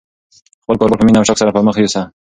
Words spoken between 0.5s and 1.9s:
خپل کاروبار په مینه او شوق سره پرمخ